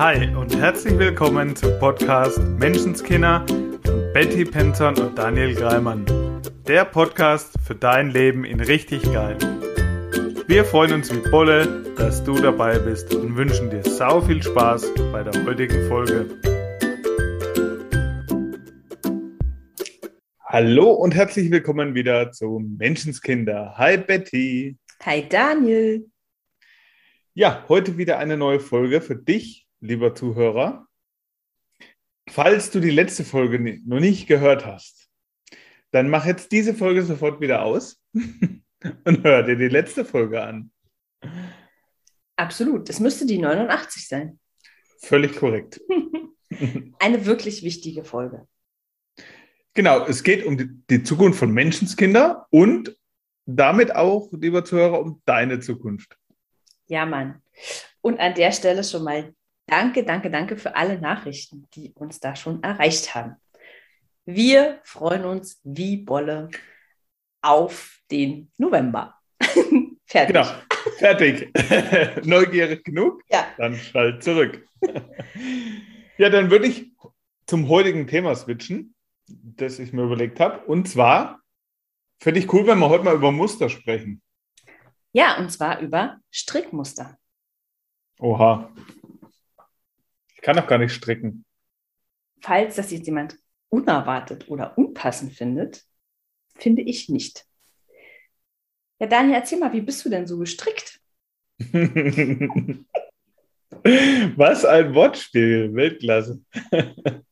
[0.00, 3.44] Hi und herzlich willkommen zum Podcast Menschenskinder
[3.84, 6.06] von Betty Penton und Daniel Greimann.
[6.66, 9.36] Der Podcast für dein Leben in richtig geil.
[10.46, 14.90] Wir freuen uns wie Bolle, dass du dabei bist und wünschen dir sau viel Spaß
[15.12, 16.30] bei der heutigen Folge.
[20.46, 23.74] Hallo und herzlich willkommen wieder zu Menschenskinder.
[23.76, 24.78] Hi Betty.
[25.02, 26.06] Hi Daniel.
[27.34, 30.86] Ja, heute wieder eine neue Folge für dich, lieber Zuhörer.
[32.28, 35.08] Falls du die letzte Folge noch nicht gehört hast,
[35.90, 40.70] dann mach jetzt diese Folge sofort wieder aus und hör dir die letzte Folge an.
[42.36, 44.38] Absolut, das müsste die 89 sein.
[45.00, 45.80] Völlig korrekt.
[46.98, 48.46] Eine wirklich wichtige Folge.
[49.74, 52.96] Genau, es geht um die, die Zukunft von Menschenskinder und
[53.46, 56.16] damit auch, lieber Zuhörer, um deine Zukunft.
[56.86, 57.42] Ja, Mann.
[58.00, 59.34] Und an der Stelle schon mal
[59.70, 63.36] danke, danke, danke für alle Nachrichten, die uns da schon erreicht haben.
[64.26, 66.50] Wir freuen uns wie Bolle
[67.40, 69.14] auf den November.
[70.06, 70.34] Fertig.
[70.34, 70.46] Genau,
[70.98, 72.24] fertig.
[72.26, 73.22] Neugierig genug?
[73.28, 73.46] Ja.
[73.56, 74.66] Dann schalt zurück.
[76.18, 76.90] ja, dann würde ich
[77.46, 78.94] zum heutigen Thema switchen,
[79.28, 80.64] das ich mir überlegt habe.
[80.66, 81.40] Und zwar
[82.20, 84.20] finde ich cool, wenn wir heute mal über Muster sprechen.
[85.12, 87.16] Ja, und zwar über Strickmuster.
[88.18, 88.68] Oha.
[90.40, 91.44] Ich kann doch gar nicht stricken.
[92.40, 93.36] Falls das jetzt jemand
[93.68, 95.84] unerwartet oder unpassend findet,
[96.56, 97.44] finde ich nicht.
[98.98, 100.98] Ja, Daniel, erzähl mal, wie bist du denn so gestrickt?
[104.38, 106.40] Was ein Wortspiel, Weltklasse.
[106.70, 107.22] Weil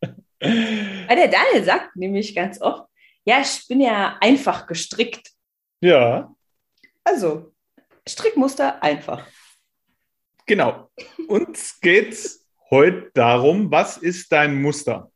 [1.08, 2.90] der Daniel sagt nämlich ganz oft,
[3.24, 5.30] ja, ich bin ja einfach gestrickt.
[5.80, 6.36] Ja.
[7.04, 7.54] Also,
[8.06, 9.26] Strickmuster einfach.
[10.44, 10.90] Genau.
[11.26, 15.10] Uns geht es heute darum, was ist dein Muster?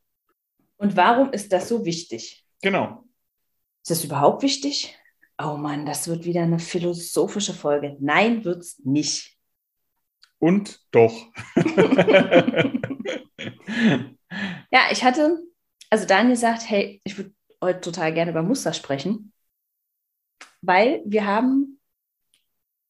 [0.76, 2.44] Und warum ist das so wichtig?
[2.62, 3.04] Genau.
[3.82, 4.96] Ist das überhaupt wichtig?
[5.42, 7.96] Oh Mann, das wird wieder eine philosophische Folge.
[8.00, 9.36] Nein, wird es nicht.
[10.38, 11.12] Und doch.
[14.70, 15.42] ja, ich hatte,
[15.90, 17.32] also Daniel sagt, hey, ich würde
[17.62, 19.32] heute total gerne über Muster sprechen,
[20.60, 21.80] weil wir haben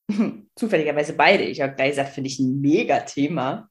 [0.56, 3.70] zufälligerweise beide, ich habe gleich gesagt, finde ich ein mega Thema.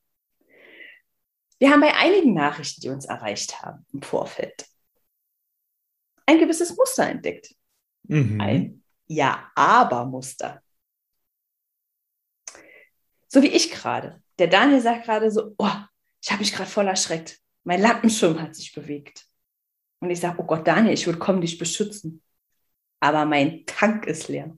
[1.62, 4.66] Wir haben bei einigen Nachrichten, die uns erreicht haben im Vorfeld,
[6.26, 7.54] ein gewisses Muster entdeckt.
[8.08, 8.42] Mhm.
[8.42, 10.64] Ein Ja-Aber-Muster.
[13.28, 14.24] So wie ich gerade.
[14.40, 15.70] Der Daniel sagt gerade so, oh,
[16.20, 17.40] ich habe mich gerade voll erschreckt.
[17.64, 19.28] Mein Lampenschirm hat sich bewegt.
[20.00, 22.24] Und ich sage, oh Gott, Daniel, ich würde kommen, dich beschützen.
[23.00, 24.58] Aber mein Tank ist leer.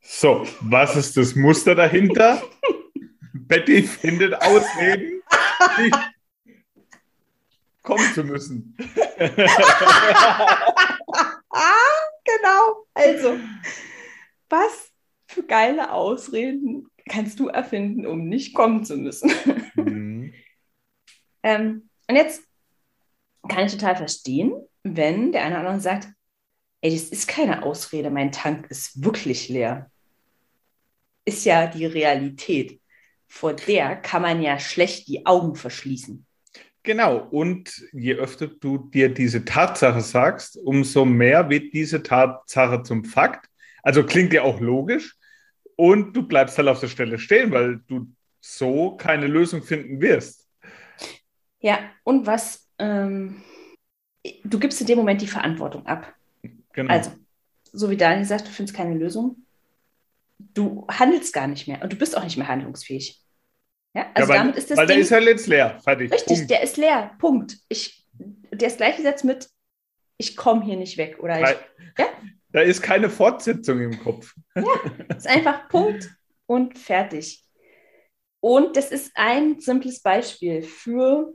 [0.00, 2.42] So, was ist das Muster dahinter?
[3.34, 5.22] Betty findet Ausreden,
[7.82, 8.76] kommen zu müssen.
[12.24, 12.86] genau.
[12.94, 13.38] Also,
[14.48, 14.90] was
[15.26, 19.32] für geile Ausreden kannst du erfinden, um nicht kommen zu müssen?
[19.74, 20.34] Mhm.
[21.42, 22.42] ähm, und jetzt
[23.48, 24.52] kann ich total verstehen,
[24.82, 26.08] wenn der eine oder andere sagt,
[26.82, 29.90] ey, das ist keine Ausrede, mein Tank ist wirklich leer.
[31.24, 32.80] Ist ja die Realität.
[33.28, 36.26] Vor der kann man ja schlecht die Augen verschließen.
[36.82, 43.04] Genau, und je öfter du dir diese Tatsache sagst, umso mehr wird diese Tatsache zum
[43.04, 43.50] Fakt.
[43.82, 45.16] Also klingt ja auch logisch.
[45.76, 48.06] Und du bleibst halt auf der Stelle stehen, weil du
[48.40, 50.46] so keine Lösung finden wirst.
[51.60, 53.42] Ja, und was, ähm,
[54.44, 56.14] du gibst in dem Moment die Verantwortung ab.
[56.72, 56.92] Genau.
[56.92, 57.12] Also,
[57.72, 59.36] so wie Daniel sagt, du findest keine Lösung.
[60.54, 63.20] Du handelst gar nicht mehr und du bist auch nicht mehr handlungsfähig.
[63.94, 65.80] Ja, also ja, weil, damit ist das weil Ding, der ist halt jetzt leer.
[65.82, 66.12] Fertig.
[66.12, 66.50] Richtig, Punkt.
[66.50, 67.16] der ist leer.
[67.18, 67.56] Punkt.
[67.68, 68.06] Ich,
[68.52, 69.48] der ist gleichgesetzt mit,
[70.16, 71.18] ich komme hier nicht weg.
[71.20, 71.56] Oder ich,
[71.98, 72.06] ja?
[72.52, 74.34] Da ist keine Fortsetzung im Kopf.
[74.56, 74.64] Ja,
[75.16, 76.10] ist einfach Punkt
[76.46, 77.44] und fertig.
[78.40, 81.32] Und das ist ein simples Beispiel für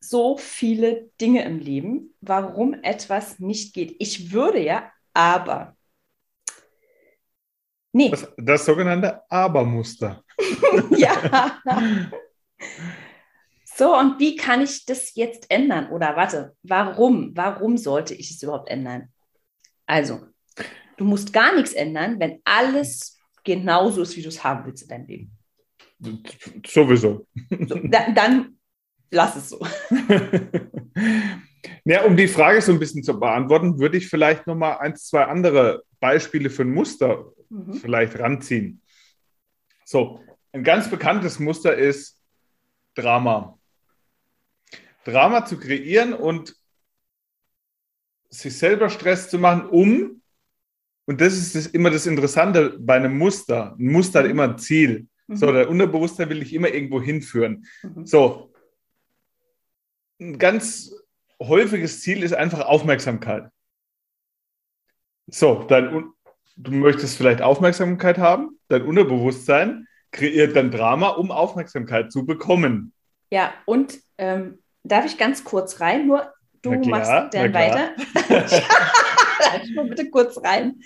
[0.00, 3.96] so viele Dinge im Leben, warum etwas nicht geht.
[3.98, 5.76] Ich würde ja, aber.
[7.92, 8.10] Nee.
[8.10, 10.22] Das, das sogenannte Aber-Muster.
[10.96, 11.58] ja.
[13.78, 15.90] So, und wie kann ich das jetzt ändern?
[15.92, 17.30] Oder warte, warum?
[17.36, 19.12] Warum sollte ich es überhaupt ändern?
[19.86, 20.26] Also,
[20.96, 24.88] du musst gar nichts ändern, wenn alles genauso ist, wie du es haben willst in
[24.88, 25.38] deinem Leben.
[26.66, 27.28] Sowieso.
[27.68, 28.58] So, da, dann
[29.12, 29.64] lass es so.
[31.84, 34.96] ja, um die Frage so ein bisschen zu beantworten, würde ich vielleicht noch mal ein,
[34.96, 37.74] zwei andere Beispiele für ein Muster mhm.
[37.74, 38.82] vielleicht ranziehen.
[39.84, 40.22] So,
[40.52, 42.22] ein ganz bekanntes Muster ist,
[42.94, 43.58] Drama.
[45.04, 46.54] Drama zu kreieren und
[48.28, 50.22] sich selber Stress zu machen, um,
[51.06, 53.74] und das ist das, immer das Interessante bei einem Muster.
[53.78, 55.08] Ein Muster hat immer ein Ziel.
[55.26, 55.36] Mhm.
[55.36, 57.64] So, der Unterbewusstsein will dich immer irgendwo hinführen.
[57.82, 58.04] Mhm.
[58.04, 58.52] So,
[60.20, 60.92] ein ganz
[61.40, 63.50] häufiges Ziel ist einfach Aufmerksamkeit.
[65.30, 66.10] So, dein,
[66.56, 72.92] du möchtest vielleicht Aufmerksamkeit haben, dein Unterbewusstsein kreiert dann Drama, um Aufmerksamkeit zu bekommen.
[73.30, 76.06] Ja, und ähm, darf ich ganz kurz rein?
[76.06, 76.32] Nur
[76.62, 77.90] du klar, machst dann weiter.
[79.74, 80.80] nur bitte kurz rein.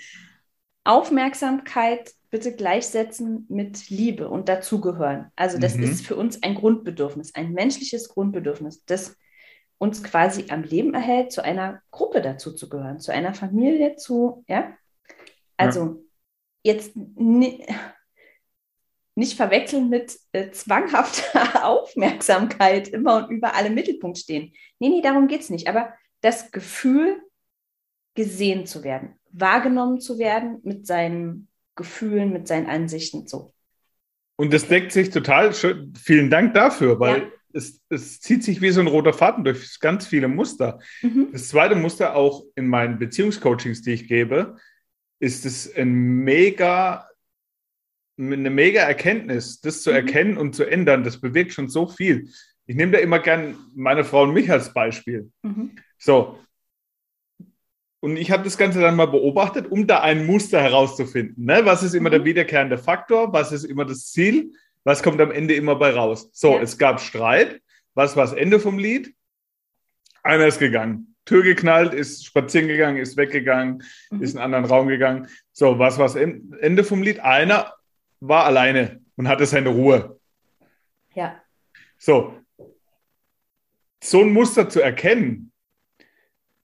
[0.83, 5.31] Aufmerksamkeit bitte gleichsetzen mit Liebe und dazugehören.
[5.35, 5.83] Also das mhm.
[5.83, 9.15] ist für uns ein Grundbedürfnis, ein menschliches Grundbedürfnis, das
[9.83, 14.45] uns quasi am Leben erhält, zu einer Gruppe dazu zu gehören, zu einer Familie, zu,
[14.47, 14.73] ja.
[15.57, 16.05] Also
[16.63, 16.73] ja.
[16.73, 16.95] jetzt
[19.15, 24.53] nicht verwechseln mit äh, zwanghafter Aufmerksamkeit immer und überall im Mittelpunkt stehen.
[24.79, 25.67] Nee, nee, darum geht es nicht.
[25.67, 27.21] Aber das Gefühl,
[28.15, 33.53] gesehen zu werden, wahrgenommen zu werden mit seinen Gefühlen, mit seinen Ansichten so.
[34.37, 35.93] Und das deckt sich total schön.
[36.01, 37.31] Vielen Dank dafür, weil ja.
[37.53, 40.79] Es, es zieht sich wie so ein roter Faden durch ganz viele Muster.
[41.01, 41.29] Mhm.
[41.31, 44.57] Das zweite Muster auch in meinen Beziehungscoachings, die ich gebe,
[45.19, 47.07] ist es ein mega
[48.17, 49.95] eine mega Erkenntnis, das zu mhm.
[49.95, 52.29] erkennen und zu ändern, das bewirkt schon so viel.
[52.65, 55.31] Ich nehme da immer gern meine Frau und mich als Beispiel.
[55.41, 55.71] Mhm.
[55.97, 56.39] So.
[57.99, 61.45] Und ich habe das Ganze dann mal beobachtet, um da ein Muster herauszufinden.
[61.45, 61.61] Ne?
[61.63, 62.13] Was ist immer mhm.
[62.13, 63.33] der wiederkehrende Faktor?
[63.33, 64.53] Was ist immer das Ziel?
[64.83, 66.29] Was kommt am Ende immer bei raus?
[66.33, 66.61] So, ja.
[66.61, 67.61] es gab Streit.
[67.93, 69.15] Was war das Ende vom Lied?
[70.23, 71.15] Einer ist gegangen.
[71.25, 74.21] Tür geknallt, ist spazieren gegangen, ist weggegangen, mhm.
[74.21, 75.27] ist in einen anderen Raum gegangen.
[75.53, 77.19] So, was war das Ende vom Lied?
[77.19, 77.73] Einer
[78.19, 80.19] war alleine und hatte seine Ruhe.
[81.13, 81.41] Ja.
[81.97, 82.37] So.
[84.01, 85.53] So ein Muster zu erkennen,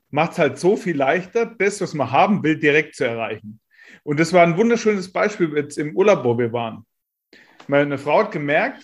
[0.09, 3.61] macht es halt so viel leichter, das, was man haben will, direkt zu erreichen.
[4.03, 6.85] Und das war ein wunderschönes Beispiel jetzt im Urlaub, wo wir waren.
[7.69, 8.81] Meine Frau hat gemerkt,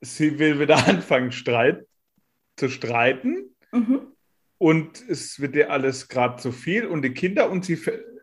[0.00, 1.84] sie will wieder anfangen, Streit
[2.54, 3.56] zu streiten.
[3.72, 4.12] Mhm.
[4.58, 7.76] Und es wird ihr alles gerade zu viel und die Kinder und sie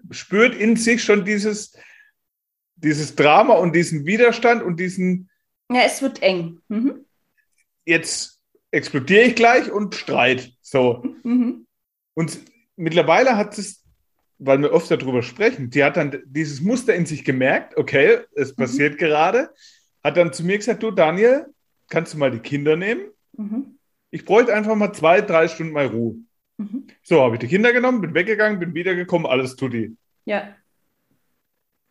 [0.10, 1.78] spürt in sich schon dieses,
[2.78, 5.30] dieses Drama und diesen Widerstand und diesen.
[5.70, 6.62] Ja, es wird eng.
[6.70, 7.06] Mhm.
[7.86, 8.40] Jetzt
[8.72, 10.54] explodiere ich gleich und Streit.
[10.62, 11.04] So.
[11.24, 11.68] Mhm.
[12.14, 12.40] Und
[12.78, 13.84] mittlerweile hat es,
[14.40, 18.52] weil wir oft darüber sprechen, die hat dann dieses Muster in sich gemerkt, okay, es
[18.52, 18.56] mhm.
[18.56, 19.50] passiert gerade,
[20.04, 21.48] hat dann zu mir gesagt, du Daniel,
[21.90, 23.06] kannst du mal die Kinder nehmen?
[23.38, 23.78] Mhm.
[24.12, 26.18] Ich bräuchte einfach mal zwei, drei Stunden mal Ruhe.
[26.58, 26.88] Mhm.
[27.02, 29.96] So, habe ich die Kinder genommen, bin weggegangen, bin wiedergekommen, alles tut die.
[30.26, 30.56] Ja.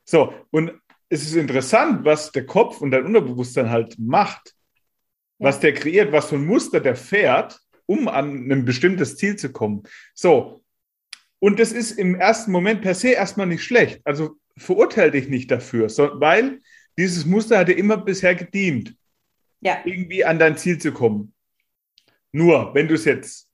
[0.05, 0.73] So, und
[1.09, 4.55] es ist interessant, was der Kopf und dein Unterbewusstsein halt macht,
[5.39, 5.47] ja.
[5.47, 9.53] was der kreiert, was für ein Muster der fährt, um an ein bestimmtes Ziel zu
[9.53, 9.83] kommen.
[10.15, 10.63] So.
[11.39, 14.01] Und das ist im ersten Moment per se erstmal nicht schlecht.
[14.05, 16.61] Also verurteile dich nicht dafür, so, weil
[16.99, 18.95] dieses Muster hat dir immer bisher gedient,
[19.61, 19.79] ja.
[19.85, 21.35] irgendwie an dein Ziel zu kommen.
[22.33, 23.49] Nur, wenn du es jetzt,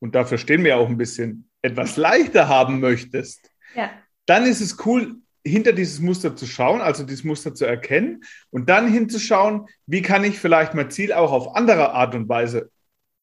[0.00, 3.90] und dafür stehen wir auch ein bisschen, etwas leichter haben möchtest, ja.
[4.26, 8.68] dann ist es cool, hinter dieses Muster zu schauen, also dieses Muster zu erkennen und
[8.68, 12.70] dann hinzuschauen, wie kann ich vielleicht mein Ziel auch auf andere Art und Weise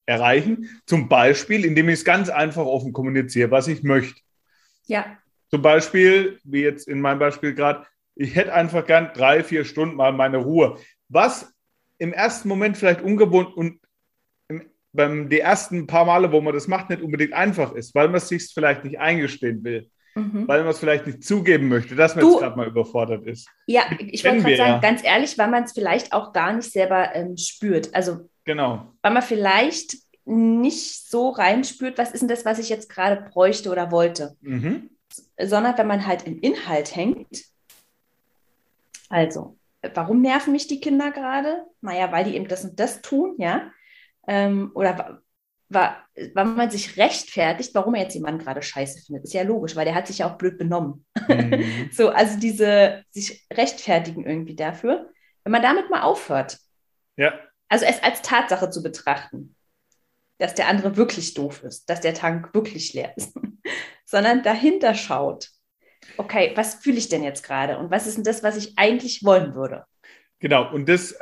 [0.06, 0.82] erreichen.
[0.86, 4.20] Zum Beispiel, indem ich es ganz einfach offen kommuniziere, was ich möchte.
[4.86, 5.18] Ja.
[5.50, 7.86] Zum Beispiel, wie jetzt in meinem Beispiel gerade,
[8.18, 10.78] ich hätte einfach gern drei, vier Stunden mal meine Ruhe.
[11.10, 11.54] Was
[11.98, 13.80] im ersten Moment vielleicht ungewohnt und
[14.94, 18.16] beim die ersten paar Male, wo man das macht, nicht unbedingt einfach ist, weil man
[18.16, 20.48] es sich vielleicht nicht eingestehen will mhm.
[20.48, 23.48] weil man es vielleicht nicht zugeben möchte, dass man du, jetzt gerade mal überfordert ist.
[23.68, 24.80] Ja, ich wollte gerade sagen, ja.
[24.80, 27.94] ganz ehrlich, weil man es vielleicht auch gar nicht selber ähm, spürt.
[27.94, 28.94] Also, genau.
[29.02, 33.70] weil man vielleicht nicht so reinspürt, was ist denn das, was ich jetzt gerade bräuchte
[33.70, 34.36] oder wollte.
[34.42, 34.90] Mhm.
[35.40, 37.46] Sondern wenn man halt im Inhalt hängt.
[39.10, 39.58] Also,
[39.94, 41.66] warum nerven mich die Kinder gerade?
[41.82, 43.72] Naja, weil die eben das und das tun, ja.
[44.28, 45.22] Ähm, oder
[45.70, 49.26] weil man sich rechtfertigt, warum er jetzt jemanden gerade scheiße findet.
[49.26, 51.06] Ist ja logisch, weil der hat sich ja auch blöd benommen.
[51.28, 51.90] Mhm.
[51.92, 55.10] so, also diese sich rechtfertigen irgendwie dafür.
[55.44, 56.58] Wenn man damit mal aufhört.
[57.18, 57.34] Ja.
[57.70, 59.56] Also es als Tatsache zu betrachten,
[60.38, 63.38] dass der andere wirklich doof ist, dass der Tank wirklich leer ist,
[64.06, 65.50] sondern dahinter schaut.
[66.18, 69.24] Okay, was fühle ich denn jetzt gerade und was ist denn das, was ich eigentlich
[69.24, 69.86] wollen würde?
[70.39, 71.16] Genau, und das,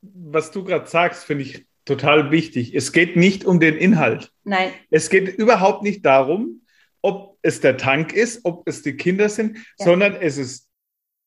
[0.00, 2.74] was du gerade sagst, finde ich total wichtig.
[2.74, 4.32] Es geht nicht um den Inhalt.
[4.44, 4.72] Nein.
[4.90, 6.62] Es geht überhaupt nicht darum,
[7.02, 9.86] ob es der Tank ist, ob es die Kinder sind, ja.
[9.86, 10.68] sondern es ist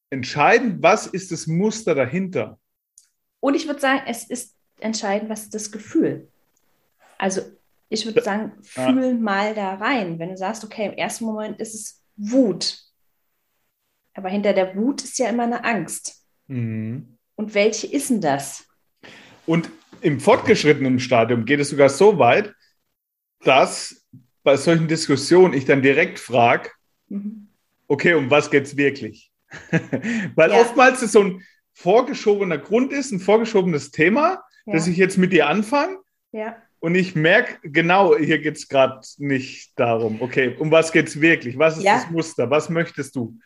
[0.09, 2.59] entscheidend, was ist das Muster dahinter.
[3.41, 6.27] Und ich würde sagen, es ist entscheiden, was ist das Gefühl.
[7.17, 7.41] Also
[7.89, 9.13] ich würde sagen, fühl ja.
[9.13, 10.17] mal da rein.
[10.19, 12.84] Wenn du sagst, okay, im ersten Moment ist es Wut.
[14.15, 16.25] Aber hinter der Wut ist ja immer eine Angst.
[16.47, 17.17] Mhm.
[17.35, 18.65] Und welche ist denn das?
[19.45, 19.69] Und
[20.01, 22.53] im fortgeschrittenen Stadium geht es sogar so weit,
[23.41, 24.07] dass
[24.43, 26.69] bei solchen Diskussionen ich dann direkt frage,
[27.09, 27.49] mhm.
[27.87, 29.31] okay, um was geht es wirklich?
[30.35, 30.61] Weil ja.
[30.61, 31.43] oftmals ist so ein
[31.73, 34.73] vorgeschobener Grund ist, ein vorgeschobenes Thema, ja.
[34.73, 35.97] dass ich jetzt mit dir anfange.
[36.31, 36.55] Ja.
[36.79, 40.21] Und ich merke, genau, hier geht es gerade nicht darum.
[40.21, 41.57] Okay, um was geht es wirklich?
[41.57, 41.95] Was ist ja.
[41.95, 42.49] das Muster?
[42.49, 43.37] Was möchtest du?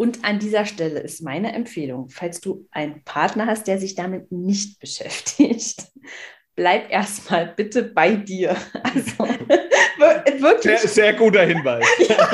[0.00, 4.32] Und an dieser Stelle ist meine Empfehlung, falls du einen Partner hast, der sich damit
[4.32, 5.88] nicht beschäftigt,
[6.54, 8.56] bleib erstmal bitte bei dir.
[8.82, 9.18] Also
[10.40, 10.78] wirklich.
[10.78, 11.84] Sehr, sehr guter Hinweis.
[12.08, 12.30] ja,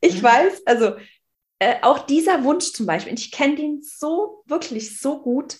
[0.00, 0.92] ich weiß, also
[1.58, 5.58] äh, auch dieser Wunsch zum Beispiel, ich kenne den so, wirklich so gut,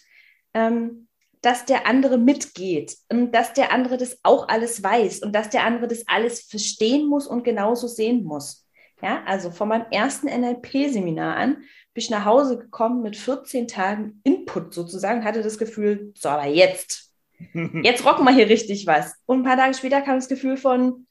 [0.55, 1.09] ähm,
[1.43, 5.65] dass der andere mitgeht und dass der andere das auch alles weiß und dass der
[5.65, 8.66] andere das alles verstehen muss und genauso sehen muss.
[9.03, 14.21] Ja, also von meinem ersten NLP-Seminar an bin ich nach Hause gekommen mit 14 Tagen
[14.25, 17.13] Input sozusagen, hatte das Gefühl, so, aber jetzt,
[17.83, 19.15] jetzt rocken wir hier richtig was.
[19.27, 21.07] Und ein paar Tage später kam das Gefühl von,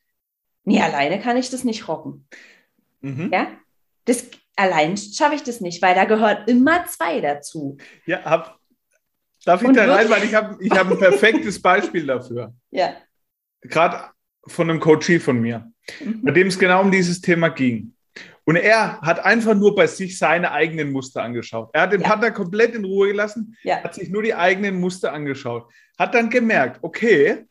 [0.64, 2.28] nee, alleine kann ich das nicht rocken.
[3.02, 3.30] Mhm.
[3.32, 3.48] Ja,
[4.06, 4.26] das,
[4.56, 7.78] allein schaffe ich das nicht, weil da gehören immer zwei dazu.
[8.08, 8.60] Ja, hab,
[9.46, 12.54] darf ich Und da rein, weil ich habe ich hab ein perfektes Beispiel dafür.
[12.72, 12.96] Ja.
[13.62, 14.10] Gerade
[14.48, 15.72] von einem Coachie von mir
[16.22, 17.94] bei dem es genau um dieses Thema ging.
[18.46, 21.70] Und er hat einfach nur bei sich seine eigenen Muster angeschaut.
[21.74, 22.08] Er hat den ja.
[22.08, 23.84] Partner komplett in Ruhe gelassen, ja.
[23.84, 27.46] hat sich nur die eigenen Muster angeschaut, hat dann gemerkt, okay,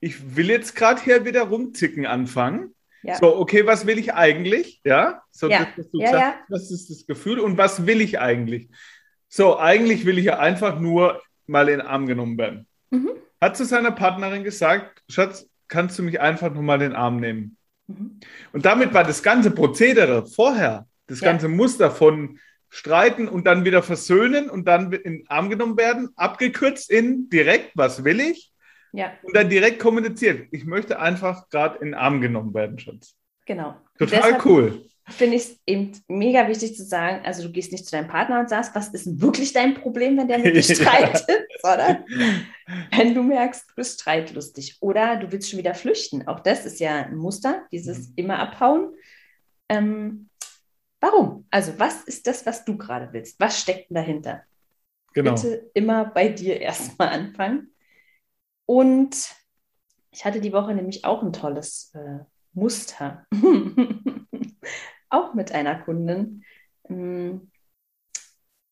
[0.00, 2.74] ich will jetzt gerade hier wieder rumzicken anfangen.
[3.02, 3.16] Ja.
[3.16, 4.80] So, okay, was will ich eigentlich?
[4.84, 5.66] Ja, so ja.
[5.76, 6.34] Das, sagst, ja.
[6.48, 8.68] was ist das Gefühl und was will ich eigentlich?
[9.28, 12.66] So, eigentlich will ich ja einfach nur mal in den Arm genommen werden.
[12.90, 13.10] Mhm.
[13.40, 17.18] Hat zu seiner Partnerin gesagt, Schatz, kannst du mich einfach nur mal in den Arm
[17.18, 17.56] nehmen?
[17.86, 18.20] Mhm.
[18.52, 21.30] Und damit war das ganze Prozedere vorher, das ja.
[21.30, 22.38] ganze Muster von
[22.68, 27.72] streiten und dann wieder versöhnen und dann in den Arm genommen werden, abgekürzt in direkt,
[27.74, 28.52] was will ich?
[28.92, 29.12] Ja.
[29.22, 30.48] Und dann direkt kommuniziert.
[30.52, 33.16] Ich möchte einfach gerade in den Arm genommen werden, Schatz.
[33.46, 33.76] Genau.
[33.98, 37.90] Total cool finde ich es eben mega wichtig zu sagen, also du gehst nicht zu
[37.90, 42.04] deinem Partner und sagst, was ist wirklich dein Problem, wenn der mit dir streitet, sondern
[42.94, 46.26] wenn du merkst, du bist streitlustig oder du willst schon wieder flüchten.
[46.28, 48.14] Auch das ist ja ein Muster, dieses mhm.
[48.16, 48.94] immer abhauen.
[49.68, 50.28] Ähm,
[51.00, 51.46] warum?
[51.50, 53.40] Also was ist das, was du gerade willst?
[53.40, 54.42] Was steckt denn dahinter?
[55.14, 55.34] Genau.
[55.34, 57.74] Bitte immer bei dir erstmal anfangen.
[58.66, 59.16] Und
[60.12, 62.20] ich hatte die Woche nämlich auch ein tolles äh,
[62.52, 63.26] Muster.
[65.12, 66.44] auch mit einer Kundin,
[66.88, 67.50] ähm,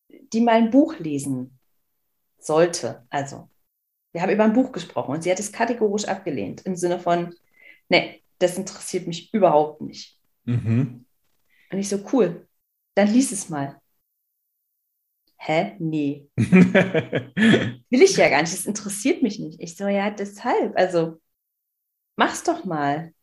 [0.09, 1.59] die mal ein Buch lesen
[2.39, 3.07] sollte.
[3.11, 3.49] Also,
[4.13, 7.35] wir haben über ein Buch gesprochen und sie hat es kategorisch abgelehnt im Sinne von,
[7.89, 10.19] nee, das interessiert mich überhaupt nicht.
[10.45, 11.05] Mhm.
[11.71, 12.49] Und ich so, cool,
[12.95, 13.81] dann lies es mal.
[15.37, 15.77] Hä?
[15.79, 16.29] Nee.
[16.37, 19.61] Will ich ja gar nicht, das interessiert mich nicht.
[19.61, 21.21] Ich so, ja, deshalb, also
[22.17, 23.15] mach's doch mal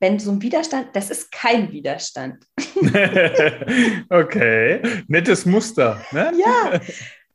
[0.00, 2.44] wenn so ein Widerstand, das ist kein Widerstand.
[4.10, 6.02] okay, nettes Muster.
[6.12, 6.32] Ne?
[6.36, 6.80] Ja,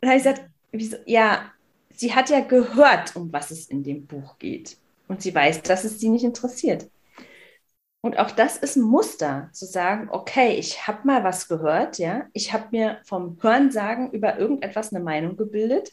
[0.02, 0.98] dann habe ich gesagt, wieso?
[1.06, 1.52] ja,
[1.94, 4.78] sie hat ja gehört, um was es in dem Buch geht.
[5.08, 6.90] Und sie weiß, dass es sie nicht interessiert.
[8.02, 12.28] Und auch das ist ein Muster, zu sagen, okay, ich habe mal was gehört, ja,
[12.32, 15.92] ich habe mir vom Hörensagen über irgendetwas eine Meinung gebildet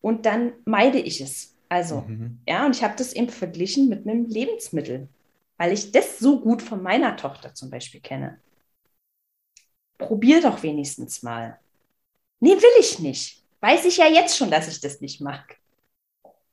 [0.00, 1.54] und dann meide ich es.
[1.68, 2.40] Also, mhm.
[2.48, 5.08] ja, und ich habe das eben verglichen mit einem Lebensmittel
[5.58, 8.40] weil ich das so gut von meiner Tochter zum Beispiel kenne.
[9.98, 11.58] Probier doch wenigstens mal.
[12.40, 13.44] Nee, will ich nicht.
[13.60, 15.58] Weiß ich ja jetzt schon, dass ich das nicht mag.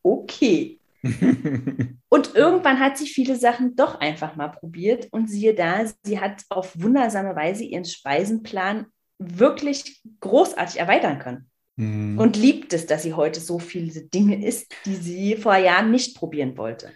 [0.01, 0.79] Okay.
[2.09, 6.43] und irgendwann hat sie viele Sachen doch einfach mal probiert und siehe da, sie hat
[6.49, 8.87] auf wundersame Weise ihren Speisenplan
[9.19, 11.49] wirklich großartig erweitern können.
[11.75, 12.17] Mhm.
[12.17, 16.17] Und liebt es, dass sie heute so viele Dinge isst, die sie vor Jahren nicht
[16.17, 16.91] probieren wollte.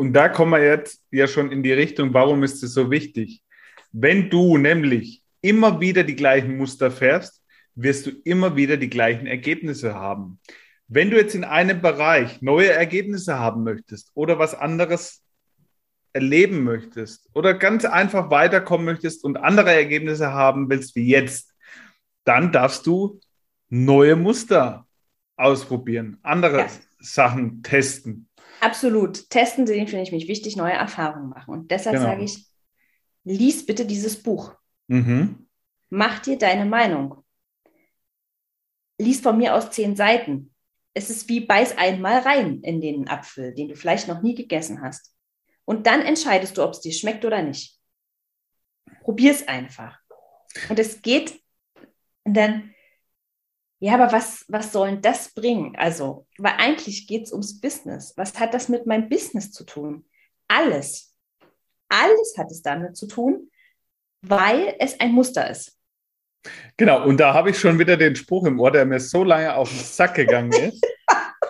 [0.00, 3.42] Und da kommen wir jetzt ja schon in die Richtung, warum ist es so wichtig?
[3.92, 9.26] Wenn du nämlich immer wieder die gleichen Muster fährst, wirst du immer wieder die gleichen
[9.26, 10.40] Ergebnisse haben.
[10.88, 15.22] Wenn du jetzt in einem Bereich neue Ergebnisse haben möchtest oder was anderes
[16.14, 21.52] erleben möchtest oder ganz einfach weiterkommen möchtest und andere Ergebnisse haben willst wie jetzt,
[22.24, 23.20] dann darfst du
[23.68, 24.86] neue Muster
[25.36, 26.70] ausprobieren, andere ja.
[27.00, 28.29] Sachen testen.
[28.60, 29.30] Absolut.
[29.30, 31.52] Testen den finde ich mich wichtig, neue Erfahrungen machen.
[31.52, 32.08] Und deshalb genau.
[32.08, 32.46] sage ich,
[33.24, 34.54] lies bitte dieses Buch.
[34.88, 35.46] Mhm.
[35.88, 37.24] Mach dir deine Meinung.
[38.98, 40.54] Lies von mir aus zehn Seiten.
[40.92, 44.82] es ist wie beiß einmal rein in den Apfel, den du vielleicht noch nie gegessen
[44.82, 45.14] hast.
[45.64, 47.78] Und dann entscheidest du, ob es dir schmeckt oder nicht.
[49.02, 49.98] Probier es einfach.
[50.68, 51.40] Und es geht
[52.24, 52.74] dann,
[53.80, 55.74] ja, aber was, was soll denn das bringen?
[55.76, 58.12] Also, weil eigentlich geht es ums Business.
[58.16, 60.04] Was hat das mit meinem Business zu tun?
[60.48, 61.14] Alles.
[61.88, 63.50] Alles hat es damit zu tun,
[64.20, 65.78] weil es ein Muster ist.
[66.76, 69.54] Genau, und da habe ich schon wieder den Spruch im Ohr, der mir so lange
[69.54, 70.86] auf den Sack gegangen ist.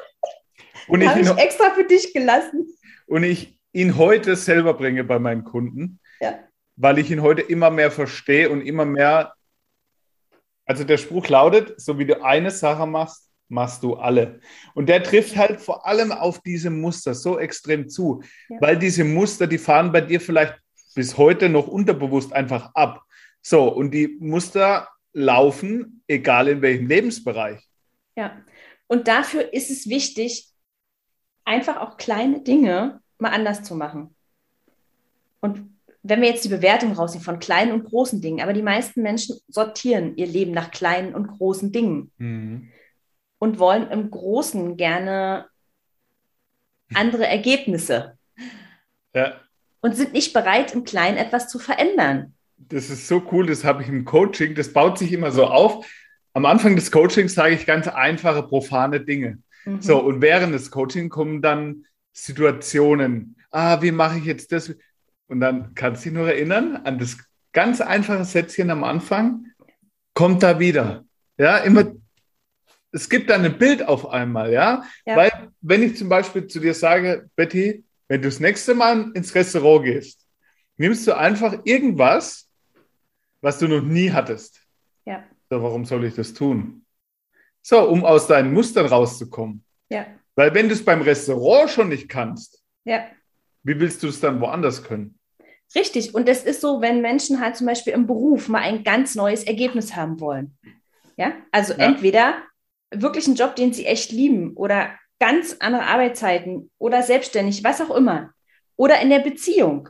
[0.89, 2.67] und ich habe ich extra für dich gelassen.
[3.07, 6.39] Und ich ihn heute selber bringe bei meinen Kunden, ja.
[6.77, 9.35] weil ich ihn heute immer mehr verstehe und immer mehr.
[10.71, 14.39] Also der Spruch lautet: So wie du eine Sache machst, machst du alle.
[14.73, 18.57] Und der trifft halt vor allem auf diese Muster so extrem zu, ja.
[18.61, 20.55] weil diese Muster, die fahren bei dir vielleicht
[20.95, 23.03] bis heute noch unterbewusst einfach ab.
[23.43, 27.69] So, und die Muster laufen, egal in welchem Lebensbereich.
[28.15, 28.41] Ja,
[28.87, 30.51] und dafür ist es wichtig,
[31.45, 34.15] einfach auch kleine Dinge mal anders zu machen.
[35.41, 39.03] Und wenn wir jetzt die Bewertung rausnehmen von kleinen und großen Dingen, aber die meisten
[39.03, 42.69] Menschen sortieren ihr Leben nach kleinen und großen Dingen mhm.
[43.39, 45.47] und wollen im Großen gerne
[46.95, 48.19] andere Ergebnisse.
[49.15, 49.41] Ja.
[49.83, 52.35] Und sind nicht bereit, im Kleinen etwas zu verändern
[52.69, 55.87] das ist so cool, das habe ich im Coaching, das baut sich immer so auf.
[56.33, 59.39] Am Anfang des Coachings sage ich ganz einfache, profane Dinge.
[59.65, 59.81] Mhm.
[59.81, 63.37] So, und während des Coachings kommen dann Situationen.
[63.51, 64.75] Ah, wie mache ich jetzt das?
[65.31, 67.17] Und dann kannst du dich nur erinnern an das
[67.53, 69.47] ganz einfache Sätzchen am Anfang.
[70.13, 71.05] Kommt da wieder.
[71.39, 71.93] Ja, immer.
[72.91, 74.83] Es gibt dann ein Bild auf einmal, ja?
[75.07, 75.17] ja.
[75.17, 79.33] Weil, wenn ich zum Beispiel zu dir sage, Betty, wenn du das nächste Mal ins
[79.33, 80.27] Restaurant gehst,
[80.77, 82.49] nimmst du einfach irgendwas,
[83.41, 84.61] was du noch nie hattest.
[85.05, 85.23] Ja.
[85.49, 86.85] So, warum soll ich das tun?
[87.63, 89.65] So, um aus deinen Mustern rauszukommen.
[89.91, 90.07] Ja.
[90.35, 93.07] Weil wenn du es beim Restaurant schon nicht kannst, ja.
[93.63, 95.20] wie willst du es dann woanders können?
[95.75, 96.15] Richtig.
[96.15, 99.45] Und es ist so, wenn Menschen halt zum Beispiel im Beruf mal ein ganz neues
[99.45, 100.59] Ergebnis haben wollen.
[101.17, 101.81] Ja, also ja.
[101.81, 102.43] entweder
[102.91, 107.95] wirklich einen Job, den sie echt lieben oder ganz andere Arbeitszeiten oder selbstständig, was auch
[107.95, 108.33] immer.
[108.77, 109.89] Oder in der Beziehung.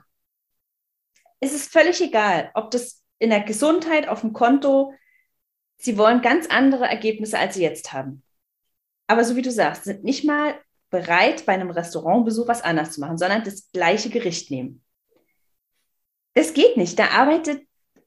[1.39, 4.93] Es ist völlig egal, ob das in der Gesundheit, auf dem Konto.
[5.79, 8.23] Sie wollen ganz andere Ergebnisse, als sie jetzt haben.
[9.07, 13.01] Aber so wie du sagst, sind nicht mal bereit, bei einem Restaurantbesuch was anders zu
[13.01, 14.83] machen, sondern das gleiche Gericht nehmen.
[16.41, 16.99] Das geht nicht.
[16.99, 17.67] Da arbeitet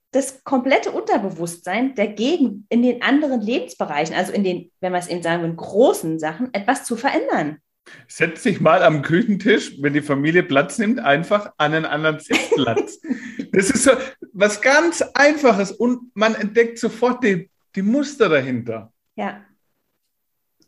[0.10, 5.22] das komplette Unterbewusstsein dagegen, in den anderen Lebensbereichen, also in den, wenn wir es eben
[5.22, 7.60] sagen würden, großen Sachen, etwas zu verändern.
[8.08, 13.00] Setz dich mal am Küchentisch, wenn die Familie Platz nimmt, einfach an einen anderen Sitzplatz.
[13.52, 13.92] das ist so
[14.32, 18.92] was ganz Einfaches und man entdeckt sofort die, die Muster dahinter.
[19.16, 19.46] Ja.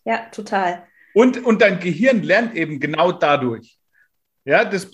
[0.03, 0.85] Ja, total.
[1.15, 3.79] Und, und dein Gehirn lernt eben genau dadurch.
[4.43, 4.91] Ja, das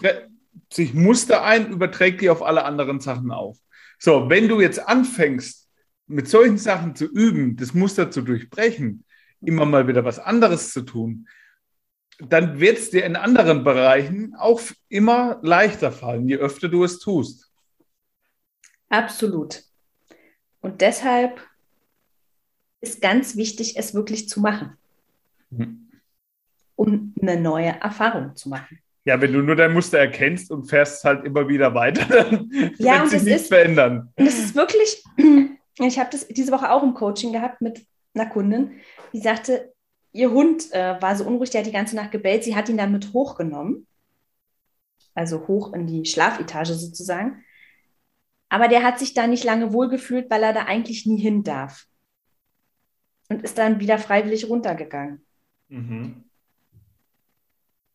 [0.71, 3.57] sich Muster ein, überträgt die auf alle anderen Sachen auf.
[3.99, 5.69] So, wenn du jetzt anfängst,
[6.07, 9.05] mit solchen Sachen zu üben, das Muster zu durchbrechen,
[9.41, 11.27] immer mal wieder was anderes zu tun,
[12.19, 16.99] dann wird es dir in anderen Bereichen auch immer leichter fallen, je öfter du es
[16.99, 17.51] tust.
[18.89, 19.63] Absolut.
[20.59, 21.41] Und deshalb
[22.81, 24.77] ist ganz wichtig, es wirklich zu machen,
[25.49, 25.89] mhm.
[26.75, 28.79] um eine neue Erfahrung zu machen.
[29.03, 33.01] Ja, wenn du nur dein Muster erkennst und fährst halt immer wieder weiter, dann ja,
[33.01, 34.13] wird sich nichts ist, verändern.
[34.15, 35.03] Und es ist wirklich,
[35.79, 38.79] ich habe das diese Woche auch im Coaching gehabt mit einer Kundin,
[39.13, 39.73] die sagte,
[40.11, 42.43] ihr Hund äh, war so unruhig, der hat die ganze Nacht gebellt.
[42.43, 43.87] Sie hat ihn dann mit hochgenommen,
[45.13, 47.43] also hoch in die Schlafetage sozusagen.
[48.49, 51.85] Aber der hat sich da nicht lange wohlgefühlt, weil er da eigentlich nie hin darf.
[53.29, 55.25] Und ist dann wieder freiwillig runtergegangen.
[55.69, 56.25] Mhm.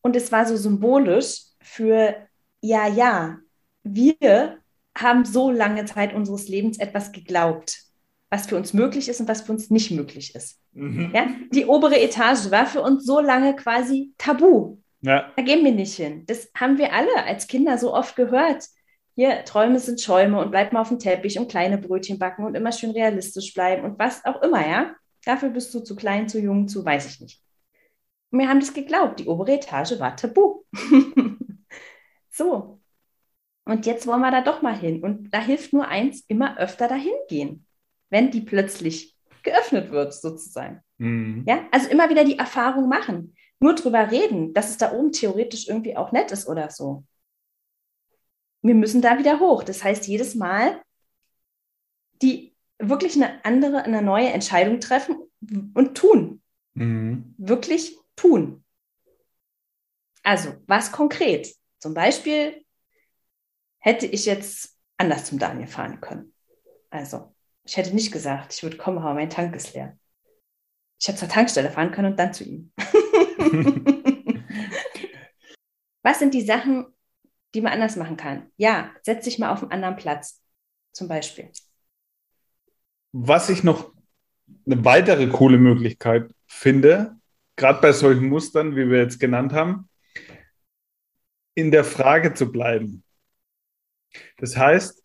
[0.07, 2.14] Und es war so symbolisch für,
[2.61, 3.38] ja, ja,
[3.83, 4.59] wir
[4.97, 7.87] haben so lange Zeit unseres Lebens etwas geglaubt
[8.29, 10.59] was für uns möglich ist und was für uns nicht möglich ist.
[10.73, 11.12] Mhm.
[11.14, 11.29] Ja?
[11.53, 14.79] Die obere Etage war für uns so lange quasi tabu.
[15.01, 15.33] Ja.
[15.37, 16.25] Da gehen wir nicht hin.
[16.27, 18.64] Das haben wir alle als Kinder so oft gehört.
[19.14, 22.55] Hier, Träume sind Schäume und bleib mal auf dem Teppich und kleine Brötchen backen und
[22.55, 24.95] immer schön realistisch bleiben und was auch immer, ja.
[25.25, 27.42] Dafür bist du zu klein, zu jung, zu weiß ich nicht.
[28.31, 29.21] Und wir haben das geglaubt.
[29.21, 30.65] Die obere Etage war tabu.
[32.31, 32.81] so.
[33.65, 35.03] Und jetzt wollen wir da doch mal hin.
[35.03, 37.67] Und da hilft nur eins, immer öfter dahin gehen
[38.11, 40.83] wenn die plötzlich geöffnet wird, sozusagen.
[40.99, 41.45] Mhm.
[41.47, 43.35] Ja, also immer wieder die Erfahrung machen.
[43.59, 47.05] Nur drüber reden, dass es da oben theoretisch irgendwie auch nett ist oder so.
[48.62, 49.62] Wir müssen da wieder hoch.
[49.62, 50.81] Das heißt, jedes Mal
[52.23, 55.17] die wirklich eine andere, eine neue Entscheidung treffen
[55.75, 56.43] und tun.
[56.75, 57.35] Mhm.
[57.37, 58.64] Wirklich tun.
[60.22, 61.55] Also, was konkret?
[61.79, 62.64] Zum Beispiel
[63.79, 66.35] hätte ich jetzt anders zum Daniel fahren können.
[66.90, 67.33] Also,
[67.64, 69.96] ich hätte nicht gesagt, ich würde kommen, aber mein Tank ist leer.
[70.98, 72.72] Ich hätte zur Tankstelle fahren können und dann zu ihm.
[76.02, 76.87] was sind die Sachen,
[77.55, 78.50] die man anders machen kann?
[78.57, 80.42] Ja, setz dich mal auf einen anderen Platz,
[80.92, 81.50] zum Beispiel.
[83.12, 83.92] Was ich noch
[84.64, 87.16] eine weitere coole Möglichkeit finde,
[87.57, 89.88] gerade bei solchen Mustern, wie wir jetzt genannt haben,
[91.55, 93.03] in der Frage zu bleiben.
[94.37, 95.03] Das heißt,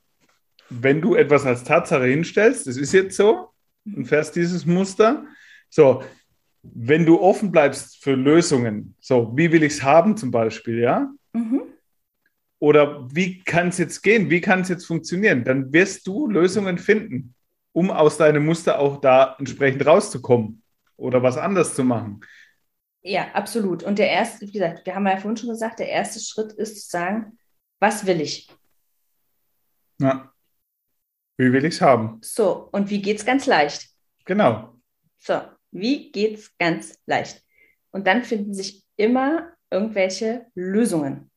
[0.69, 3.49] wenn du etwas als Tatsache hinstellst, das ist jetzt so,
[3.85, 5.25] und fährst dieses Muster,
[5.69, 6.03] so,
[6.63, 11.11] wenn du offen bleibst für Lösungen, so, wie will ich es haben zum Beispiel, ja?
[11.33, 11.63] Mhm.
[12.59, 14.29] Oder wie kann es jetzt gehen?
[14.29, 15.43] Wie kann es jetzt funktionieren?
[15.43, 17.33] Dann wirst du Lösungen finden,
[17.71, 20.61] um aus deinem Muster auch da entsprechend rauszukommen
[20.95, 22.21] oder was anders zu machen.
[23.01, 23.83] Ja, absolut.
[23.83, 26.83] Und der erste, wie gesagt, wir haben ja vorhin schon gesagt, der erste Schritt ist
[26.83, 27.37] zu sagen,
[27.79, 28.49] was will ich?
[29.99, 30.31] Ja.
[31.37, 32.19] Wie will ich es haben?
[32.21, 33.89] So, und wie geht es ganz leicht?
[34.25, 34.75] Genau.
[35.17, 37.43] So, wie geht es ganz leicht?
[37.91, 41.31] Und dann finden sich immer irgendwelche Lösungen.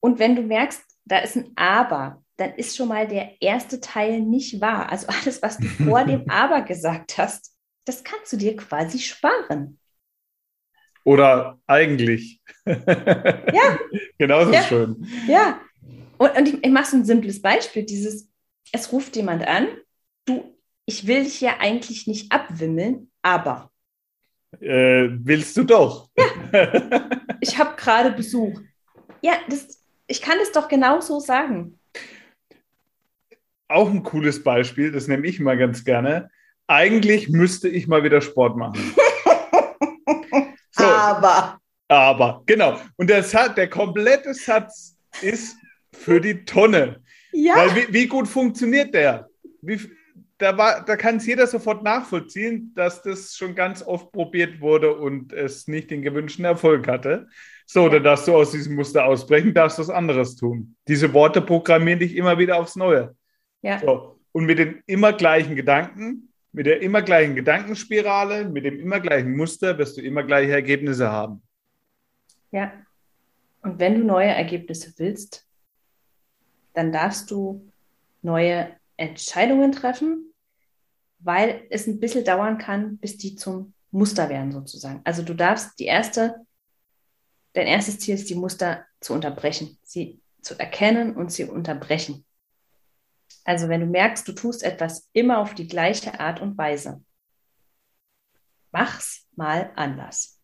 [0.00, 4.20] Und wenn du merkst, da ist ein Aber, dann ist schon mal der erste Teil
[4.20, 4.90] nicht wahr.
[4.90, 7.57] Also alles, was du vor dem Aber gesagt hast,
[7.88, 9.78] das kannst du dir quasi sparen.
[11.04, 12.40] Oder eigentlich.
[12.66, 13.78] Ja.
[14.18, 14.62] Genauso ja.
[14.62, 15.08] schön.
[15.26, 15.58] Ja.
[16.18, 18.28] Und, und ich, ich mache so ein simples Beispiel: dieses,
[18.72, 19.68] es ruft jemand an,
[20.26, 23.70] du, ich will dich ja eigentlich nicht abwimmeln, aber.
[24.60, 26.10] Äh, willst du doch.
[26.16, 27.10] Ja.
[27.40, 28.60] Ich habe gerade Besuch.
[29.22, 31.78] Ja, das, ich kann es doch genau so sagen.
[33.68, 36.30] Auch ein cooles Beispiel, das nehme ich mal ganz gerne
[36.68, 38.94] eigentlich müsste ich mal wieder Sport machen.
[40.70, 41.58] So, aber.
[41.88, 42.78] Aber, genau.
[42.96, 45.56] Und der, Satz, der komplette Satz ist
[45.92, 47.02] für die Tonne.
[47.32, 47.56] Ja.
[47.56, 49.28] Weil wie, wie gut funktioniert der?
[49.60, 49.80] Wie,
[50.38, 54.94] da, war, da kann es jeder sofort nachvollziehen, dass das schon ganz oft probiert wurde
[54.94, 57.26] und es nicht den gewünschten Erfolg hatte.
[57.66, 60.76] So, dann darfst du aus diesem Muster ausbrechen, darfst was anderes tun.
[60.86, 63.16] Diese Worte programmieren dich immer wieder aufs Neue.
[63.62, 63.80] Ja.
[63.80, 64.20] So.
[64.32, 66.27] Und mit den immer gleichen Gedanken
[66.58, 71.08] mit der immer gleichen Gedankenspirale, mit dem immer gleichen Muster wirst du immer gleiche Ergebnisse
[71.08, 71.40] haben.
[72.50, 72.72] Ja.
[73.62, 75.46] Und wenn du neue Ergebnisse willst,
[76.74, 77.70] dann darfst du
[78.22, 80.34] neue Entscheidungen treffen,
[81.20, 85.00] weil es ein bisschen dauern kann, bis die zum Muster werden sozusagen.
[85.04, 86.44] Also du darfst die erste,
[87.52, 92.24] dein erstes Ziel ist, die Muster zu unterbrechen, sie zu erkennen und sie unterbrechen.
[93.48, 97.02] Also wenn du merkst, du tust etwas immer auf die gleiche Art und Weise,
[98.72, 100.38] mach's mal anders.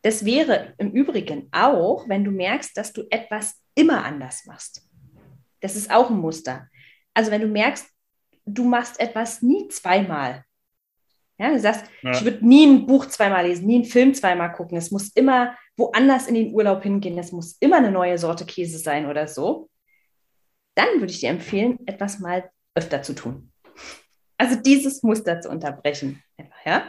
[0.00, 4.80] Das wäre im Übrigen auch, wenn du merkst, dass du etwas immer anders machst.
[5.60, 6.70] Das ist auch ein Muster.
[7.12, 7.86] Also wenn du merkst,
[8.46, 10.42] du machst etwas nie zweimal.
[11.36, 12.12] Ja, du sagst, ja.
[12.12, 14.78] ich würde nie ein Buch zweimal lesen, nie einen Film zweimal gucken.
[14.78, 17.18] Es muss immer woanders in den Urlaub hingehen.
[17.18, 19.68] Es muss immer eine neue Sorte Käse sein oder so
[20.74, 23.50] dann würde ich dir empfehlen, etwas mal öfter zu tun.
[24.38, 26.22] Also dieses Muster zu unterbrechen.
[26.64, 26.84] Ja?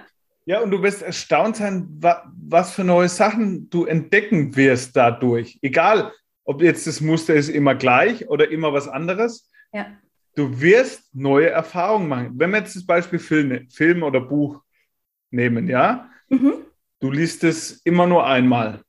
[0.46, 5.58] Ja, und du wirst erstaunt sein, was für neue Sachen du entdecken wirst dadurch.
[5.62, 6.12] Egal,
[6.44, 9.50] ob jetzt das Muster ist immer gleich oder immer was anderes.
[9.72, 9.98] Ja.
[10.36, 12.32] Du wirst neue Erfahrungen machen.
[12.36, 14.62] Wenn wir jetzt das Beispiel Film, Film oder Buch
[15.32, 16.66] nehmen, ja, mhm.
[17.00, 18.82] du liest es immer nur einmal.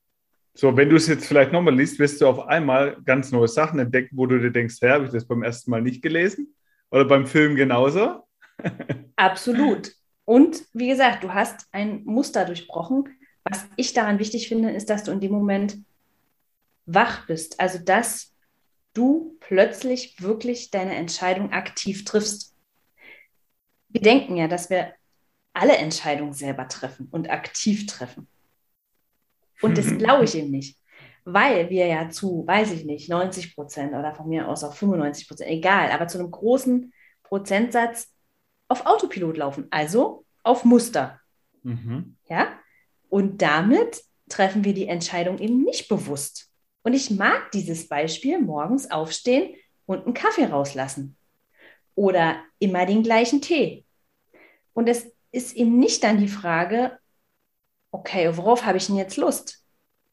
[0.56, 3.80] So, wenn du es jetzt vielleicht nochmal liest, wirst du auf einmal ganz neue Sachen
[3.80, 6.54] entdecken, wo du dir denkst, hä, habe ich das beim ersten Mal nicht gelesen?
[6.90, 8.28] Oder beim Film genauso?
[9.16, 9.92] Absolut.
[10.24, 13.08] Und wie gesagt, du hast ein Muster durchbrochen.
[13.42, 15.78] Was ich daran wichtig finde, ist, dass du in dem Moment
[16.86, 17.58] wach bist.
[17.58, 18.32] Also, dass
[18.94, 22.54] du plötzlich wirklich deine Entscheidung aktiv triffst.
[23.88, 24.94] Wir denken ja, dass wir
[25.52, 28.28] alle Entscheidungen selber treffen und aktiv treffen.
[29.62, 30.78] Und das glaube ich ihm nicht.
[31.24, 35.28] Weil wir ja zu, weiß ich nicht, 90 Prozent oder von mir aus auch 95
[35.28, 38.12] Prozent, egal, aber zu einem großen Prozentsatz
[38.68, 41.20] auf Autopilot laufen, also auf Muster.
[41.62, 42.16] Mhm.
[42.28, 42.48] Ja?
[43.08, 46.50] Und damit treffen wir die Entscheidung eben nicht bewusst.
[46.82, 49.54] Und ich mag dieses Beispiel, morgens aufstehen
[49.86, 51.16] und einen Kaffee rauslassen.
[51.94, 53.84] Oder immer den gleichen Tee.
[54.72, 56.98] Und es ist eben nicht dann die Frage,
[57.94, 59.62] okay, worauf habe ich denn jetzt Lust?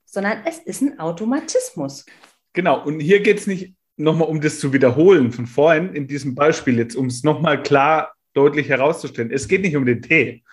[0.05, 2.05] Sondern es ist ein Automatismus.
[2.53, 6.35] Genau, und hier geht es nicht nochmal um das zu wiederholen von vorhin in diesem
[6.35, 9.31] Beispiel jetzt, um es nochmal klar deutlich herauszustellen.
[9.31, 10.43] Es geht nicht um den Tee.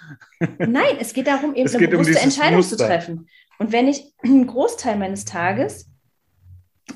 [0.58, 2.76] Nein, es geht darum, eben es eine bewusste um Entscheidung Muster.
[2.76, 3.28] zu treffen.
[3.58, 5.90] Und wenn ich einen Großteil meines Tages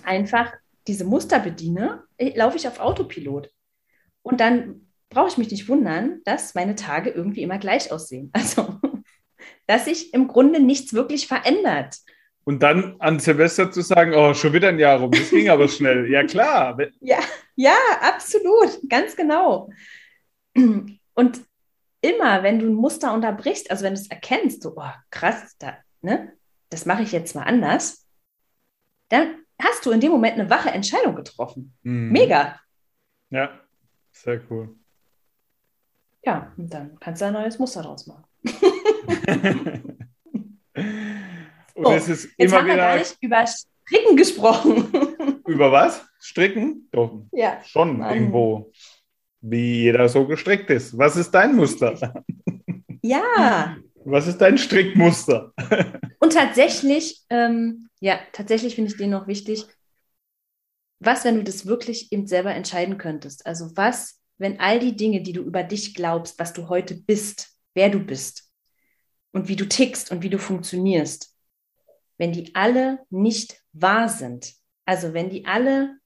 [0.02, 0.52] einfach
[0.86, 3.50] diese Muster bediene, äh, laufe ich auf Autopilot.
[4.22, 8.30] Und dann brauche ich mich nicht wundern, dass meine Tage irgendwie immer gleich aussehen.
[8.34, 8.80] Also,
[9.66, 11.96] dass sich im Grunde nichts wirklich verändert.
[12.44, 15.68] Und dann an Silvester zu sagen, oh, schon wieder ein Jahr rum, das ging aber
[15.68, 16.10] schnell.
[16.10, 16.76] Ja, klar.
[17.00, 17.18] Ja,
[17.54, 19.70] ja, absolut, ganz genau.
[20.54, 21.40] Und
[22.00, 25.76] immer, wenn du ein Muster unterbrichst, also wenn du es erkennst, so, oh, krass, da,
[26.00, 26.32] ne,
[26.70, 28.06] das mache ich jetzt mal anders,
[29.08, 31.74] dann hast du in dem Moment eine wache Entscheidung getroffen.
[31.82, 32.10] Mhm.
[32.10, 32.58] Mega.
[33.30, 33.60] Ja,
[34.10, 34.74] sehr cool.
[36.24, 38.24] Ja, und dann kannst du ein neues Muster draus machen.
[41.74, 44.88] und oh, es ist jetzt haben wir gar nicht über Stricken gesprochen.
[45.46, 46.04] über was?
[46.18, 46.88] Stricken?
[46.92, 47.22] Doch.
[47.32, 47.60] Ja.
[47.64, 48.14] Schon Mann.
[48.14, 48.72] irgendwo.
[49.40, 50.96] Wie jeder so gestrickt ist.
[50.96, 52.14] Was ist dein Muster?
[53.04, 53.78] Ja.
[54.04, 55.52] Was ist dein Strickmuster?
[56.20, 59.66] Und tatsächlich, ähm, ja, tatsächlich finde ich den noch wichtig.
[61.00, 63.44] Was, wenn du das wirklich eben selber entscheiden könntest?
[63.44, 67.58] Also was, wenn all die Dinge, die du über dich glaubst, was du heute bist,
[67.74, 68.51] wer du bist
[69.32, 71.34] und wie du tickst und wie du funktionierst,
[72.18, 75.96] wenn die alle nicht wahr sind, also wenn die alle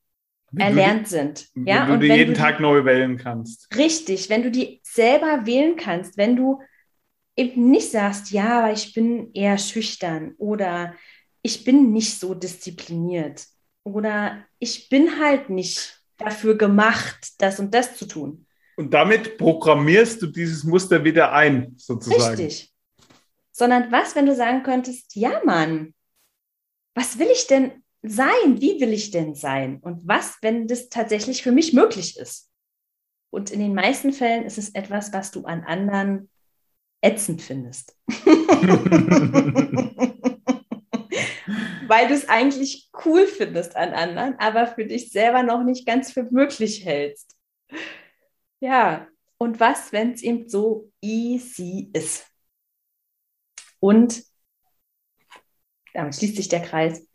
[0.56, 1.48] erlernt sind.
[1.54, 1.88] Ja?
[1.88, 3.68] Wenn du die jeden du Tag neu wählen kannst.
[3.76, 6.60] Richtig, wenn du die selber wählen kannst, wenn du
[7.36, 10.94] eben nicht sagst, ja, aber ich bin eher schüchtern oder
[11.42, 13.46] ich bin nicht so diszipliniert
[13.84, 18.46] oder ich bin halt nicht dafür gemacht, das und das zu tun.
[18.76, 22.36] Und damit programmierst du dieses Muster wieder ein, sozusagen.
[22.36, 22.72] Richtig.
[23.56, 25.94] Sondern was, wenn du sagen könntest, ja, Mann,
[26.94, 28.60] was will ich denn sein?
[28.60, 29.80] Wie will ich denn sein?
[29.80, 32.50] Und was, wenn das tatsächlich für mich möglich ist?
[33.30, 36.28] Und in den meisten Fällen ist es etwas, was du an anderen
[37.00, 37.96] ätzend findest.
[41.88, 46.12] Weil du es eigentlich cool findest an anderen, aber für dich selber noch nicht ganz
[46.12, 47.34] für möglich hältst.
[48.60, 52.26] Ja, und was, wenn es eben so easy ist?
[53.80, 54.22] Und
[55.94, 57.06] damit schließt sich der Kreis.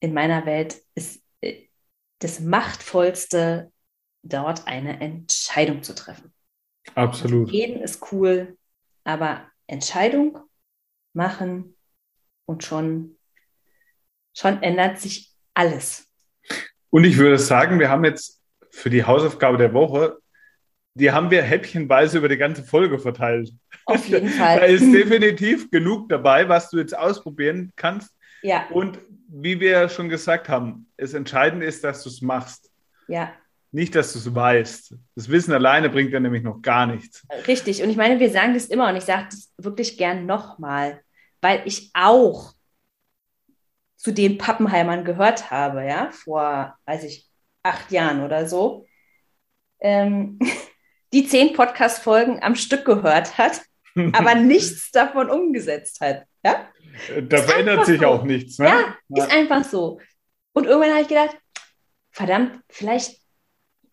[0.00, 1.68] In meiner Welt ist äh,
[2.18, 3.72] das Machtvollste,
[4.22, 6.32] dort eine Entscheidung zu treffen.
[6.94, 7.50] Absolut.
[7.52, 8.56] Reden ist cool,
[9.04, 10.38] aber Entscheidung
[11.12, 11.76] machen
[12.44, 13.16] und schon,
[14.36, 16.08] schon ändert sich alles.
[16.90, 20.18] Und ich würde sagen, wir haben jetzt für die Hausaufgabe der Woche,
[20.96, 23.52] die haben wir häppchenweise über die ganze Folge verteilt.
[23.84, 24.60] Auf jeden Fall.
[24.60, 28.16] da ist definitiv genug dabei, was du jetzt ausprobieren kannst.
[28.42, 28.66] Ja.
[28.70, 32.70] Und wie wir schon gesagt haben, es entscheidend ist, dass du es machst.
[33.08, 33.32] Ja.
[33.72, 34.94] Nicht, dass du es weißt.
[35.14, 37.26] Das Wissen alleine bringt dir nämlich noch gar nichts.
[37.46, 37.82] Richtig.
[37.82, 41.02] Und ich meine, wir sagen das immer und ich sage das wirklich gern nochmal,
[41.42, 42.54] weil ich auch
[43.98, 47.28] zu den Pappenheimern gehört habe, ja, vor, weiß ich,
[47.62, 48.86] acht Jahren oder so,
[49.80, 50.38] ähm,
[51.16, 53.62] die zehn Podcast-Folgen am Stück gehört hat,
[54.12, 56.24] aber nichts davon umgesetzt hat.
[56.44, 56.68] Ja?
[57.22, 58.06] Da verändert sich so.
[58.06, 58.58] auch nichts.
[58.58, 58.66] Ne?
[58.66, 59.98] Ja, ja, ist einfach so.
[60.52, 61.34] Und irgendwann habe ich gedacht,
[62.10, 63.18] verdammt, vielleicht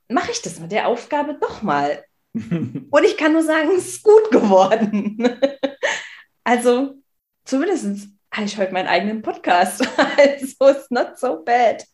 [0.10, 2.04] mache ich das mit der Aufgabe doch mal.
[2.34, 5.40] Und ich kann nur sagen, es ist gut geworden.
[6.44, 6.96] also
[7.46, 9.88] zumindest habe ich heute meinen eigenen Podcast.
[9.98, 11.86] also it's not so bad.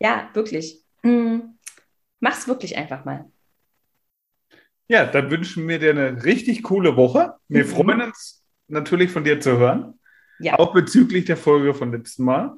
[0.00, 0.82] Ja, wirklich.
[1.04, 1.56] Hm.
[2.18, 3.30] Mach's wirklich einfach mal.
[4.88, 7.34] Ja, dann wünschen wir dir eine richtig coole Woche.
[7.48, 7.68] Wir mhm.
[7.68, 9.98] freuen uns natürlich von dir zu hören.
[10.38, 10.58] Ja.
[10.58, 12.56] Auch bezüglich der Folge von letzten Mal.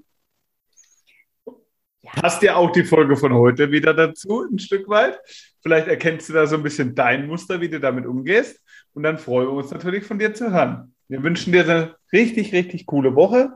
[2.03, 2.11] Ja.
[2.13, 5.19] Passt ja auch die Folge von heute wieder dazu, ein Stück weit.
[5.63, 8.63] Vielleicht erkennst du da so ein bisschen dein Muster, wie du damit umgehst.
[8.95, 10.95] Und dann freuen wir uns natürlich von dir zu hören.
[11.09, 13.53] Wir wünschen dir eine richtig, richtig coole Woche.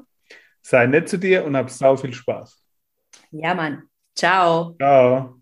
[0.63, 2.63] Sei nett zu dir und hab sau viel Spaß.
[3.31, 3.83] Ja, Mann.
[4.15, 4.75] Ciao.
[4.79, 5.42] Ciao.